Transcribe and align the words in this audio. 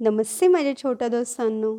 नमस्ते 0.00 0.48
माझ्या 0.48 0.76
छोट्या 0.76 1.08
दोस्तांनो. 1.08 1.78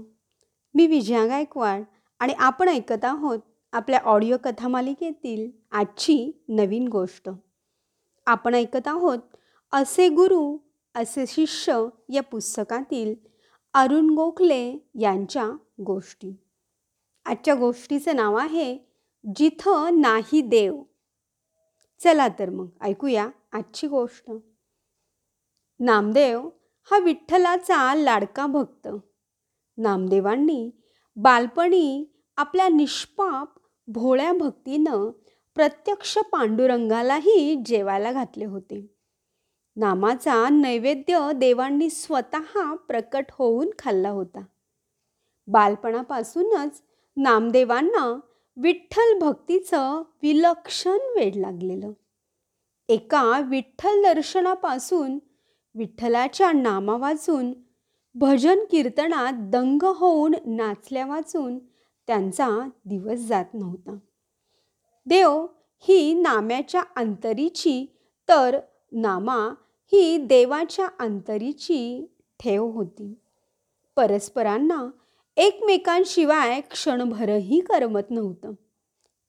मी 0.73 0.87
विजया 0.87 1.25
गायकवाड 1.25 1.83
आणि 2.19 2.33
आपण 2.33 2.69
ऐकत 2.69 3.05
आहोत 3.05 3.39
आपल्या 3.71 3.99
ऑडिओ 3.99 4.37
कथा 4.43 4.67
मालिकेतील 4.67 5.51
आजची 5.71 6.43
नवीन 6.49 6.87
गोष्ट. 6.87 7.29
आपण 8.25 8.53
ऐकत 8.55 8.87
आहोत 8.87 9.19
असे 9.71 10.09
गुरु 10.09 10.57
असे 10.95 11.25
शिष्य 11.27 11.85
या 12.09 12.21
पुस्तकातील 12.21 13.15
अरुण 13.73 14.09
गोखले 14.09 14.89
यांच्या 14.99 15.51
गोष्टी. 15.85 16.35
आजच्या 17.25 17.55
गोष्टीचं 17.55 18.15
नाव 18.15 18.35
आहे 18.35 18.77
जिथं 19.35 20.01
नाही 20.01 20.41
देव. 20.41 20.83
चला 21.99 22.27
तर 22.27 22.49
मग 22.49 22.67
ऐकूया 22.81 23.29
आजची 23.51 23.87
गोष्ट. 23.87 24.31
नामदेव 25.79 26.49
हा 26.91 26.97
विठ्ठलाचा 26.97 27.95
लाडका 27.95 28.47
भक्त. 28.47 28.87
नामदेवांनी 29.77 30.71
बालपणी 31.15 32.05
आपल्या 32.37 32.67
निष्पाप 32.67 33.49
भोळ्या 33.87 34.33
भक्तीनं 34.33 35.11
प्रत्यक्ष 35.55 36.17
पांडुरंगालाही 36.17 37.63
जेवायला 37.65 38.11
घातले 38.11 38.45
होते. 38.45 38.95
नामाचा 39.75 40.49
नैवेद्य 40.49 41.31
देवांनी 41.35 41.89
स्वतः 41.89 42.73
प्रकट 42.73 43.25
होऊन 43.31 43.69
खाल्ला 43.79 44.09
होता. 44.09 44.41
बालपणापासूनच 45.47 46.83
नामदेवांना 47.17 48.19
विठ्ठल 48.57 49.19
भक्तीचं 49.19 50.03
विलक्षण 50.23 50.97
वेड 51.15 51.35
लागलेलं. 51.35 51.91
एका 52.89 53.39
विठ्ठल 53.39 54.03
दर्शनापासून 54.03 55.19
विठ्ठलाच्या 55.75 56.51
नामा 56.51 56.97
वाचून 56.97 57.53
भजन 58.15 58.59
कीर्तनात 58.71 59.33
दंग 59.35 59.83
होऊन 59.83 60.35
नाचल्या 60.45 61.05
वाचून 61.05 61.59
त्यांचा 62.07 62.49
दिवस 62.85 63.19
जात 63.19 63.45
नव्हता. 63.53 63.97
देव 65.05 65.45
ही 65.79 66.13
नाम्याच्या 66.13 66.83
अंतरीची 66.95 67.97
तर 68.29 68.59
नामा 68.91 69.53
ही 69.91 70.17
देवाच्या 70.17 70.87
अंतरीची 70.99 72.05
ठेव 72.39 72.65
होती. 72.65 73.13
परस्परांना 73.95 74.89
एकमेकांशिवाय 75.37 76.61
क्षणभरही 76.61 77.59
करमत 77.59 78.09
नव्हतं 78.09 78.51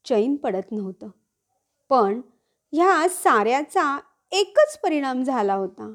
चैन 0.04 0.36
पडत 0.36 0.72
नव्हतं. 0.72 1.08
पण 1.88 2.20
ह्या 2.72 3.06
साऱ्याचा 3.08 4.00
एकच 4.32 4.80
परिणाम 4.80 5.22
झाला 5.22 5.54
होता. 5.54 5.94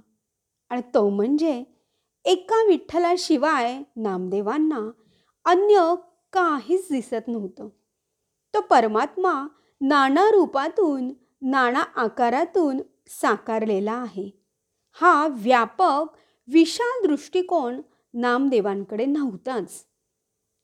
आणि 0.70 0.82
तो 0.82 1.10
म्हणजे 1.10 1.64
एका 2.26 2.64
विठ्ठलाशिवाय 2.68 3.82
नामदेवांना 3.96 4.92
अन्य 5.46 5.96
काहीच 6.34 6.88
दिसत 6.92 7.28
नव्हतं. 7.28 7.70
तो 8.54 8.62
परमात्मा 8.62 9.48
नाना 9.82 10.32
रूपातून 10.32 11.14
नाना 11.42 11.80
आकारातून 11.80 12.82
साकारलेला 13.08 13.94
आहे. 13.94 14.44
हा 14.92 15.28
व्यापक 15.28 16.04
विशाल 16.48 17.08
दृष्टिकोन 17.08 17.82
नामदेवांकडे 18.14 19.06
नव्हताच. 19.06 19.86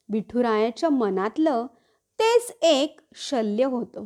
विठुरायाच्या 0.10 0.90
मनातलं 0.90 1.68
तेच 2.20 2.58
एक 2.62 3.00
शल्य 3.16 3.64
होतं. 3.64 4.06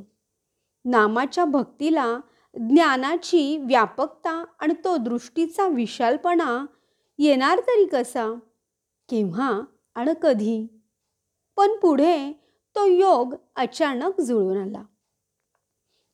नामाच्या 0.85 1.45
भक्तीला 1.45 2.19
ज्ञानाची 2.55 3.57
व्यापकता 3.57 4.45
आणि 4.59 4.73
तो 4.83 4.97
दृष्टीचा 4.97 5.67
विशालपणा 5.67 6.65
येणार 7.17 7.59
तरी 7.59 7.85
कसा? 7.85 8.33
केव्हा 9.09 9.61
आणि 9.95 10.11
कधी? 10.21 10.67
पण 11.57 11.69
पुढे 11.81 12.31
तो 12.75 12.85
योग 12.85 13.35
अचानक 13.55 14.21
जुळून 14.21 14.57
आला. 14.57 14.83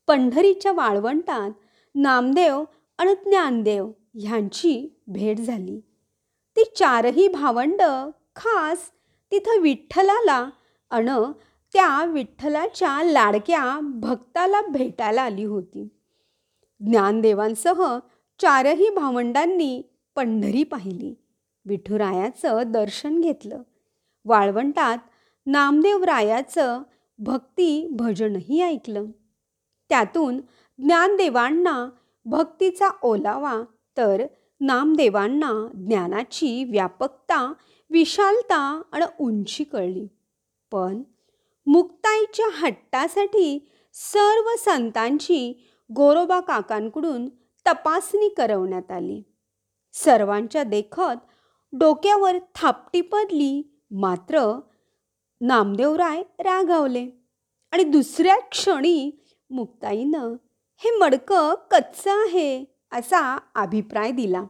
पंढरीच्या 0.07 0.71
वाळवंटात 0.71 1.51
नामदेव 1.95 2.63
आणि 2.97 3.13
ज्ञानदेव 3.13 3.91
ह्यांची 4.15 5.01
भेट 5.07 5.39
झाली. 5.39 5.79
ती 6.55 6.63
चारही 6.75 7.27
भावंड 7.27 7.81
खास 8.35 8.91
तिथं 9.31 9.59
विठ्ठलाला 9.61 10.49
अन 10.89 11.31
त्या 11.73 12.05
विठ्ठलाच्या 12.05 13.03
लाडक्या 13.03 13.79
भक्ताला 13.81 14.61
भेटायला 14.61 15.21
आली 15.21 15.43
होती. 15.43 15.97
ज्ञानदेवांसह 16.85 17.99
चारही 18.39 18.89
भावंडांनी 18.89 19.81
पंढरी 20.15 20.63
पाहिली. 20.63 21.13
विठुरायाचं 21.65 22.59
दर्शन 22.65 23.21
घेतलं. 23.21 23.61
वाळवंटात 24.25 24.97
नामदेवरायाचं 25.45 26.81
भक्ती 27.17 27.87
भजनही 27.91 28.61
ऐकलं. 28.61 29.05
त्यातून 29.89 30.37
ज्ञानदेवांना 30.77 31.89
भक्तीचा 32.25 32.89
ओलावा 33.01 33.61
तर 33.97 34.23
नामदेवांना 34.61 35.71
ज्ञानाची 35.73 36.63
व्यापकता 36.63 37.53
विशालता 37.89 38.81
आणि 38.91 39.05
उंची 39.19 39.63
कळली. 39.63 40.07
पण 40.71 41.03
मुक्ताईच्या 41.67 42.45
हट्टासाठी 42.53 43.67
सर्व 43.93 44.49
संतांची 44.57 45.67
गोरोबा 45.95 46.39
काकांकडून 46.39 47.29
तपासणी 47.67 48.29
करवण्यात 48.29 48.91
आली. 48.91 49.23
सर्वांच्या 49.93 50.63
देखत 50.63 51.17
डोक्यावर 51.73 52.37
थापटी 52.55 53.01
पडली 53.01 53.79
मात्र 53.91 54.59
नामदेवराय 55.41 56.23
रागावले. 56.39 57.09
आणि 57.71 57.83
दुसऱ्या 57.83 58.39
क्षणी 58.39 59.25
मुक्ताईनं 59.49 60.35
हे 60.77 60.97
मडकं 60.97 61.53
कच्चं 61.71 62.11
आहे 62.11 62.65
असा 62.91 63.37
अभिप्राय 63.55 64.11
दिला. 64.11 64.43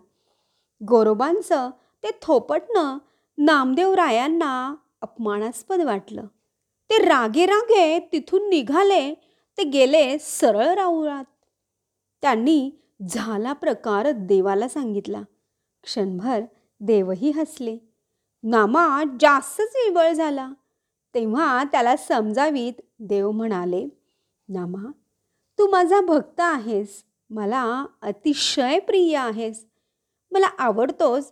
गोरोबांचं 0.90 1.70
ते 2.04 2.08
थोपटणं 2.22 2.98
नामदेवरायांना 3.38 4.76
अपमानास्पद 5.02 5.82
वाटलं. 5.82 6.26
ते 6.90 6.98
रागे 6.98 7.46
रागे 7.46 8.00
तिथून 8.12 8.50
निघाले 8.50 9.14
ते 9.58 9.64
गेले 9.64 10.18
सरळ 10.20 10.66
राऊळात. 10.66 11.24
त्यांनी 12.22 12.72
झाला 13.10 13.54
प्रकार 13.54 14.12
देवाला 14.12 14.68
सांगितला. 14.68 15.22
क्षणभर 15.84 16.40
देवही 16.80 17.32
हसले. 17.32 17.78
नामा 18.44 19.04
जास्तच 19.20 19.74
विबळ 19.76 20.14
झाला. 20.14 20.52
तेव्हा 21.14 21.64
त्याला 21.64 21.98
समजावीत 21.98 22.74
देव 23.00 23.32
म्हणाले 23.32 23.88
नामा 24.50 24.92
तू 25.60 25.72
माझा 25.72 26.02
भक्त 26.02 26.40
आहेस. 26.40 27.04
मला 27.30 27.86
अतिशय 28.02 28.80
प्रिय 28.80 29.18
आहेस. 29.18 29.66
मला 30.32 30.48
आवडतोस. 30.60 31.32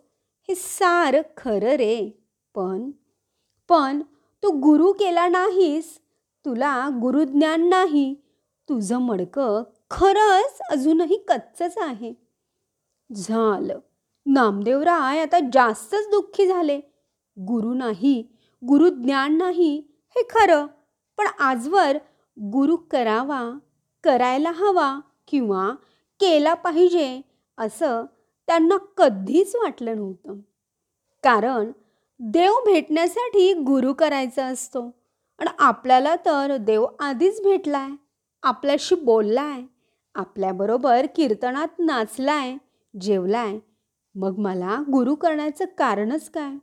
हे 0.49 0.55
सार 0.55 1.15
खरं 1.37 1.75
रे. 1.75 2.23
पण 2.55 2.91
पण 3.69 4.01
तू 4.43 4.51
गुरु 4.51 4.91
केला 4.91 5.27
नाहीस. 5.27 5.99
तुला 6.45 6.89
गुरुज्ञान 7.01 7.69
नाही. 7.69 8.15
तुझं 8.69 8.97
मडकं 8.97 9.63
खरंच 9.91 10.59
अजूनही 10.71 11.17
कच्चच 11.27 11.77
आहे. 11.77 12.13
झालं. 13.15 13.79
नामदेवराय 14.25 15.21
आता 15.21 15.39
जास्तच 15.53 16.07
दुःखी 16.07 16.47
झाले. 16.47 16.77
गुरु 17.39 17.73
नाही 17.73 18.27
गुरु 18.67 18.89
ज्ञान 18.89 19.37
नाही 19.37 19.83
हे 20.09 20.23
खरं. 20.23 20.65
पण 21.17 21.25
आजवर 21.39 21.97
गुरु 22.39 22.75
करावा 22.75 23.57
करायला 24.03 24.51
हवा 24.51 24.99
किंवा 25.27 25.71
केला 26.19 26.53
पाहिजे 26.53 27.21
असं 27.57 28.05
त्यांना 28.47 28.77
कधीच 28.77 29.55
वाटलं 29.55 29.95
नव्हतं. 29.95 30.39
कारण 31.23 31.71
देव 32.19 32.53
भेटण्यासाठी 32.65 33.53
गुरु 33.53 33.93
करायचा 33.93 34.45
असतो. 34.45 34.99
आणि 35.39 35.49
आपल्याला 35.59 36.15
तर 36.15 36.57
देव 36.57 36.87
आधीच 36.99 37.43
भेटलाय. 37.43 37.89
आपल्याशी 38.43 38.95
बोललाय 38.95 39.61
आपल्याबरोबर 40.15 41.05
कीर्तनात 41.15 41.67
नाचलाय 41.79 42.55
जेवलाय. 43.01 43.59
मग 44.15 44.35
मला 44.37 44.83
गुरु 44.91 45.15
करण्याचं 45.15 45.65
कारणच 45.77 46.31
काय? 46.31 46.55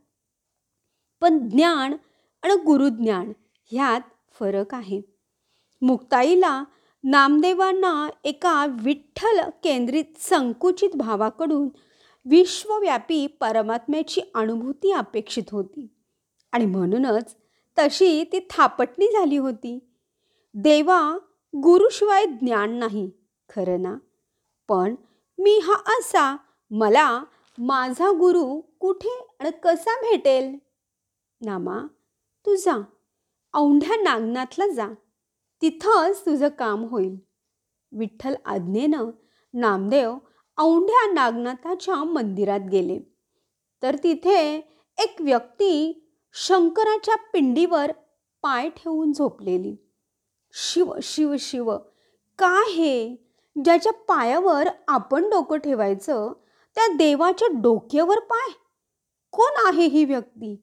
पण 1.21 1.49
ज्ञान 1.49 1.95
आणि 2.41 2.55
गुरुज्ञान 2.65 3.33
ह्यात 3.71 4.01
फरक 4.39 4.73
आहे. 4.73 5.01
मुक्ताईला 5.81 6.63
नामदेवांना 7.03 8.09
एका 8.23 8.65
विठ्ठल 8.65 9.49
केंद्रित 9.63 10.05
संकुचित 10.19 10.89
भावाकडून 10.95 11.69
विश्वव्यापी 12.25 13.27
परमात्म्याची 13.27 14.21
अनुभूती 14.35 14.91
अपेक्षित 14.91 15.43
होती. 15.51 15.87
आणि 16.51 16.65
म्हणूनच 16.65 17.35
तशी 17.77 18.23
ती 18.23 18.47
थापटणी 18.49 19.05
झाली 19.05 19.37
होती. 19.37 19.79
देवा 20.53 21.17
गुरुशिवाय 21.55 22.25
ज्ञान 22.25 22.73
नाही 22.73 23.11
खरं 23.49 23.81
ना? 23.81 23.95
पण 24.69 24.95
मी 25.37 25.59
हा 25.63 25.73
असा 25.73 26.37
मला 26.71 27.23
माझा 27.57 28.11
गुरु 28.11 28.61
कुठे 28.79 29.27
आणि 29.39 29.51
कसा 29.63 29.95
भेटेल? 30.01 30.57
नामा 31.41 31.79
तू 32.45 32.55
जा. 32.55 32.81
औंढ्या 33.53 33.95
नागनाथला 34.01 34.67
जा. 34.67 34.87
तिथंच 35.61 36.25
तुझं 36.25 36.47
काम 36.47 36.83
होईल. 36.83 37.17
विठ्ठल 37.91 38.35
आज्ञेनं 38.45 39.09
नामदेव 39.53 40.17
औंढ्या 40.57 41.13
नागनाथाच्या 41.13 42.03
मंदिरात 42.03 42.59
गेले. 42.71 42.99
तर 43.83 43.95
तिथे 44.03 44.57
एक 44.97 45.15
व्यक्ती 45.19 46.03
शंकराच्या 46.33 47.15
पिंडीवर 47.15 47.91
पाय 48.41 48.69
ठेवून 48.69 49.11
झोपलेली. 49.11 49.86
शिव 50.59 50.93
शिव 51.01 51.35
शिव. 51.39 51.77
काय 52.37 52.71
हे? 52.71 53.15
ज्याच्या 53.65 53.91
पायावर 53.91 54.67
आपण 54.87 55.23
डोकं 55.23 55.57
ठेवायचं 55.57 56.33
त्या 56.75 56.87
देवाच्या 56.87 57.47
डोक्यावर 57.61 58.19
पाय. 58.19 58.51
कोण 59.31 59.67
आहे 59.67 59.85
ही 59.85 60.05
व्यक्ती? 60.05 60.61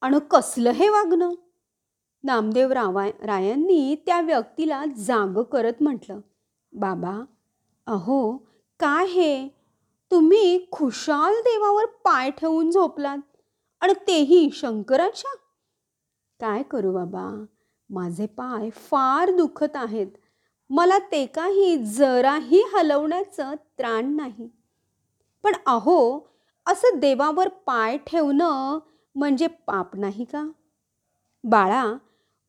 आणि 0.00 0.18
कसलं 0.30 0.70
हे 0.70 0.88
वागणं? 0.88 1.30
नामदेव 2.24 2.72
रावाय 2.72 3.12
रायांनी 3.22 3.94
त्या 4.06 4.20
व्यक्तीला 4.20 4.84
जाग 4.96 5.42
करत 5.42 5.72
म्हटलं 5.80 6.20
बाबा 6.72 7.24
अहो 7.86 8.36
काय 8.80 9.06
हे? 9.06 9.48
तुम्ही 10.10 10.66
खुशाल 10.72 11.34
देवावर 11.40 11.86
पाय 11.86 12.30
ठेवून 12.30 12.70
झोपलात. 12.70 13.18
आणि 13.80 13.92
तेही 13.92 14.50
शंकराच्या? 14.52 15.36
काय 16.40 16.62
करू 16.62 16.92
बाबा? 16.92 17.44
माझे 17.90 18.26
पाय 18.26 18.70
फार 18.70 19.30
दुखत 19.30 19.76
आहेत. 19.76 20.06
मला 20.70 20.98
ते 20.98 21.26
काही 21.26 21.76
जराही 21.84 22.62
हलवण्याचं 22.74 23.54
त्राण 23.78 24.16
नाही. 24.16 24.48
पण 25.42 25.52
अहो 25.66 26.28
असं 26.66 26.98
देवावर 26.98 27.48
पाय 27.48 27.98
ठेवणं 28.06 28.78
म्हणजे 29.14 29.46
पाप 29.46 29.96
नाही 29.96 30.24
का? 30.24 30.50
बाळा 31.44 31.94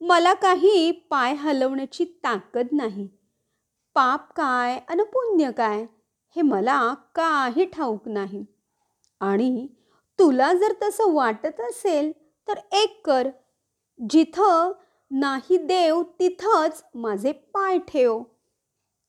मला 0.01 0.33
काही 0.33 0.91
पाय 0.91 1.33
हलवण्याची 1.33 2.05
ताकद 2.05 2.67
नाही. 2.71 3.07
पाप 3.93 4.33
काय 4.33 4.79
आणि 4.89 5.03
पुण्य 5.03 5.51
काय 5.51 5.85
हे 6.35 6.41
मला 6.41 6.93
काही 7.15 7.65
ठाऊक 7.65 8.07
नाही. 8.07 8.45
आणि 9.19 9.67
तुला 10.19 10.53
जर 10.53 10.73
तसं 10.83 11.13
वाटत 11.13 11.61
असेल 11.61 12.11
तर 12.47 12.53
एक 12.71 13.05
कर. 13.05 13.29
जिथं 14.09 14.71
नाही 15.13 15.57
देव 15.57 16.03
तिथंच 16.19 16.83
माझे 16.95 17.31
पाय 17.31 17.77
ठेव. 17.77 18.23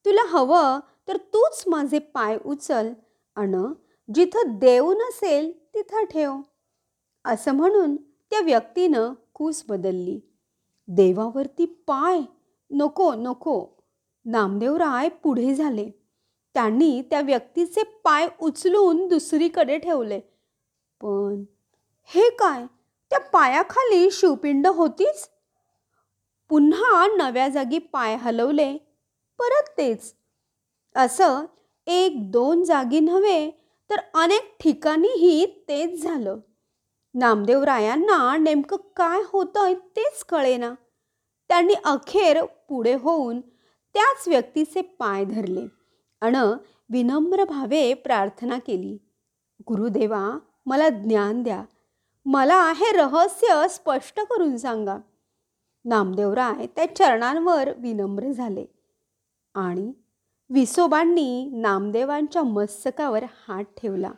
तुला 0.04 0.28
हवं 0.28 0.80
तर 1.08 1.16
तूच 1.16 1.64
माझे 1.66 1.98
पाय 1.98 2.38
उचल 2.44 2.92
आणि 3.36 3.74
जिथं 4.14 4.58
देव 4.58 4.92
नसेल 4.92 5.74
तिथं 5.74 6.04
ठेव. 6.04 6.36
असं 7.24 7.54
म्हणून 7.54 7.96
त्या 7.96 8.40
व्यक्तीनं 8.40 9.12
कूस 9.34 9.64
बदलली. 9.68 10.20
देवावरती 10.88 11.64
पाय? 11.64 12.20
नको 12.70 13.14
नको. 13.14 13.66
नामदेवराय 14.24 15.08
पुढे 15.08 15.54
झाले. 15.54 15.90
त्यांनी 16.54 17.02
त्या 17.10 17.20
व्यक्तीचे 17.20 17.82
पाय 17.82 18.28
उचलून 18.40 19.08
दुसरीकडे 19.08 19.78
ठेवले. 19.78 20.20
पण 21.00 21.44
हे 22.04 22.30
काय? 22.30 22.66
त्या 23.10 23.20
पायाखाली 23.20 24.10
शिवपिंड 24.10 24.66
होतीच? 24.66 25.28
पुन्हा 26.52 27.06
नव्या 27.18 27.48
जागी 27.48 27.78
पाय 27.78 28.16
हलवले. 28.16 28.76
परत 29.38 29.70
तेच. 29.78 30.14
असं 30.96 31.44
एक 31.86 32.30
दोन 32.30 32.64
जागी 32.64 33.00
नव्हे 33.00 33.50
तर 33.90 33.94
अनेक 34.14 34.56
ठिकाणीही 34.60 35.46
तेच 35.68 36.02
झालं. 36.02 36.38
नामदेवरायांना 37.14 38.36
नेमकं 38.36 38.76
काय 38.96 39.22
होतं 39.26 39.74
तेच 39.74 40.24
कळेना. 40.24 40.74
त्यांनी 41.48 41.74
अखेर 41.84 42.44
पुढे 42.44 42.94
होऊन 42.94 43.40
त्याच 43.94 44.28
व्यक्तीचे 44.28 44.82
पाय 44.82 45.24
धरले 45.24 45.66
अण 46.20 46.36
विनम्र 46.90 47.44
भावे 47.44 47.94
प्रार्थना 47.94 48.58
केली. 48.58 48.98
गुरुदेवा 49.68 50.38
मला 50.66 50.88
ज्ञान 50.88 51.42
द्या. 51.42 51.64
मला 52.24 52.72
हे 52.72 52.92
रहस्य 52.92 53.68
स्पष्ट 53.70 54.20
करून 54.20 54.56
सांगा. 54.56 54.96
नामदेवराय 55.84 56.66
त्या 56.66 56.94
चरणांवर 56.96 57.70
विनम्र 57.78 58.32
झाले. 58.32 58.66
आणि 59.54 59.92
विसोबांनी 60.50 61.50
नामदेवांच्या 61.52 62.42
मस्तकावर 62.42 63.24
हात 63.48 63.64
ठेवला. 63.64 64.10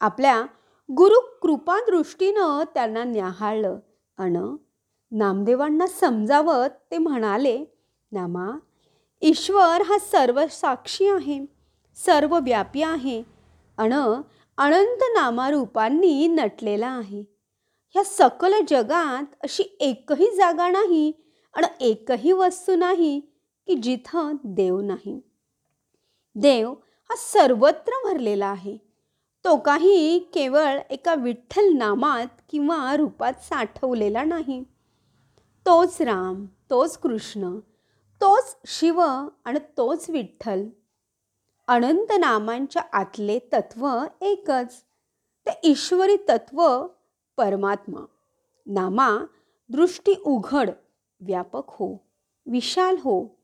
आपल्या 0.00 0.46
गुरु 0.92 1.20
कृपादृष्टीनं 1.42 2.62
त्यांना 2.74 3.04
न्याहाळलं. 3.04 3.78
अन 4.18 4.56
नामदेवांना 5.10 5.86
समजावत 5.86 6.68
ते 6.90 6.98
म्हणाले 6.98 7.64
नामा 8.12 8.50
ईश्वर 9.22 9.82
हा 9.82 9.98
सर्व 9.98 10.46
साक्षी 10.50 11.06
आहे 11.06 11.46
सर्व 11.96 12.38
व्यापी 12.38 12.82
आहे. 12.82 13.22
अन 13.78 14.20
अनंत 14.58 14.98
नामारूपांनी 15.00 16.26
नटलेला 16.26 16.88
आहे. 16.88 17.31
ह्या 17.94 18.04
सकल 18.04 18.54
जगात 18.68 19.34
अशी 19.42 19.76
एकही 19.80 20.36
जागा 20.36 20.68
नाही 20.68 21.12
आणि 21.54 21.66
एकही 21.80 22.32
वस्तू 22.32 22.76
नाही 22.76 23.20
की 23.66 23.74
जिथं 23.74 24.36
देव 24.44 24.80
नाही. 24.80 25.20
देव 26.34 26.70
हा 27.10 27.14
सर्वत्र 27.18 27.92
भरलेला 28.04 28.46
आहे. 28.46 28.76
तो 29.44 29.56
काही 29.56 30.18
केवळ 30.18 30.78
एका 30.90 31.14
विठ्ठल 31.14 31.72
नामात 31.72 32.26
किंवा 32.50 32.96
रूपात 32.96 33.32
साठवलेला 33.32 34.24
नाही. 34.24 34.62
तोच 35.66 36.02
राम 36.02 36.46
तोच 36.70 36.98
कृष्ण 36.98 37.58
तोच 38.20 38.56
शिव 38.66 39.00
आणि 39.44 39.58
तोच 39.76 40.10
विठ्ठल. 40.10 40.64
अनंत 41.68 42.12
नामांच्या 42.20 42.82
आतले 42.92 43.38
तत्व 43.52 44.04
एकच. 44.20 44.82
ते 45.46 45.60
ईश्वरी 45.62 46.16
तत्व 46.16 46.86
परमात्मा. 47.36 48.00
नामा 48.66 49.18
दृष्टी 49.68 50.14
उघड 50.26 50.70
व्यापक 51.20 51.62
हो 51.66 52.04
विशाल 52.46 52.96
हो. 52.96 53.36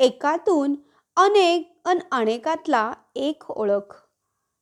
एकातून 0.00 0.74
अनेक 1.16 1.80
अन 1.84 1.98
अनेकातला 2.12 2.92
एक 3.14 3.42
ओळख. 3.50 4.02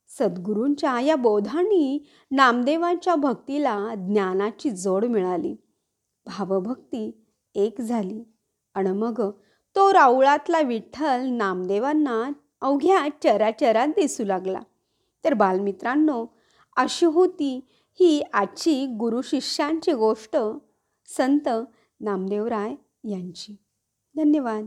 सद्गुरूंच्या 0.09 1.01
या 1.01 1.17
बोधांनी 1.17 2.09
नामदेवांच्या 2.31 3.15
भक्तीला 3.15 3.95
ज्ञानाची 3.95 4.71
जोड 4.71 5.05
मिळाली. 5.05 5.57
भावभक्ती 6.27 7.25
एक 7.55 7.81
झाली. 7.81 8.25
आणि 8.75 8.93
मग 8.93 9.31
तो 9.77 9.93
राऊळातला 9.93 10.61
विठ्ठल 10.61 11.27
नामदेवांना 11.27 12.33
अवघ्या 12.61 13.09
चराचरात 13.23 13.89
दिसू 13.89 14.25
लागला. 14.25 14.61
तर 15.25 15.35
बालमित्रांनो 15.35 16.27
अशी 16.77 17.07
होती 17.07 17.61
ही 17.95 18.23
आजची 18.33 18.87
गुरु 18.87 19.23
शिष्यांची 19.23 19.93
गोष्ट 19.93 20.37
संत 21.07 21.49
नामदेवराय 22.01 22.75
यांची. 23.05 23.57
धन्यवाद. 24.17 24.67